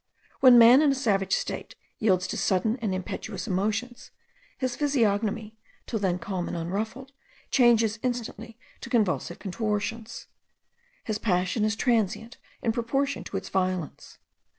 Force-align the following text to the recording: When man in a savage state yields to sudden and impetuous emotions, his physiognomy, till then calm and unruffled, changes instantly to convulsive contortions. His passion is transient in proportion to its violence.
When 0.39 0.57
man 0.57 0.81
in 0.81 0.91
a 0.93 0.95
savage 0.95 1.35
state 1.35 1.75
yields 1.99 2.25
to 2.29 2.35
sudden 2.35 2.75
and 2.81 2.91
impetuous 2.95 3.47
emotions, 3.47 4.09
his 4.57 4.75
physiognomy, 4.75 5.55
till 5.85 5.99
then 5.99 6.17
calm 6.17 6.47
and 6.47 6.57
unruffled, 6.57 7.11
changes 7.51 7.99
instantly 8.01 8.57
to 8.79 8.89
convulsive 8.89 9.37
contortions. 9.37 10.25
His 11.03 11.19
passion 11.19 11.63
is 11.63 11.75
transient 11.75 12.37
in 12.63 12.71
proportion 12.71 13.23
to 13.25 13.37
its 13.37 13.49
violence. 13.49 14.17